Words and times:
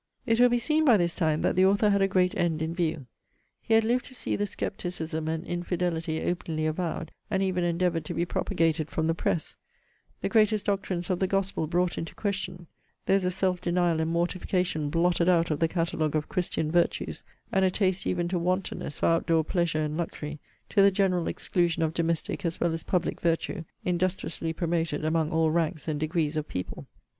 It 0.25 0.39
will 0.39 0.49
be 0.49 0.57
seen, 0.57 0.83
by 0.83 0.97
this 0.97 1.15
time, 1.15 1.43
that 1.43 1.55
the 1.55 1.67
author 1.67 1.91
had 1.91 2.01
a 2.01 2.07
great 2.07 2.35
end 2.35 2.63
in 2.63 2.73
view. 2.73 3.05
He 3.61 3.75
had 3.75 3.83
lived 3.83 4.05
to 4.05 4.15
see 4.15 4.35
the 4.35 4.47
scepticism 4.47 5.27
and 5.27 5.45
infidelity 5.45 6.23
openly 6.23 6.65
avowed, 6.65 7.11
and 7.29 7.43
even 7.43 7.63
endeavoured 7.63 8.03
to 8.05 8.15
be 8.15 8.25
propagated 8.25 8.89
from 8.89 9.05
the 9.05 9.13
press; 9.13 9.57
the 10.21 10.27
greatest 10.27 10.65
doctrines 10.65 11.11
of 11.11 11.19
the 11.19 11.27
Gospel 11.27 11.67
brought 11.67 11.99
into 11.99 12.15
question; 12.15 12.65
those 13.05 13.25
of 13.25 13.33
self 13.35 13.61
denial 13.61 14.01
and 14.01 14.09
mortification 14.11 14.89
blotted 14.89 15.29
out 15.29 15.51
of 15.51 15.59
the 15.59 15.67
catalogue 15.67 16.15
of 16.15 16.27
christian 16.27 16.71
virtues; 16.71 17.23
and 17.51 17.63
a 17.63 17.69
taste 17.69 18.07
even 18.07 18.27
to 18.29 18.39
wantonness 18.39 18.97
for 18.97 19.05
out 19.05 19.27
door 19.27 19.43
pleasure 19.43 19.83
and 19.83 19.97
luxury, 19.97 20.39
to 20.69 20.81
the 20.81 20.89
general 20.89 21.27
exclusion 21.27 21.83
of 21.83 21.93
domestic 21.93 22.43
as 22.43 22.59
well 22.59 22.73
as 22.73 22.81
public 22.81 23.21
virtue, 23.21 23.63
industriously 23.85 24.51
promoted 24.51 25.05
among 25.05 25.29
all 25.31 25.51
ranks 25.51 25.87
and 25.87 25.99
degrees 25.99 26.35
of 26.35 26.47
people. 26.47 26.87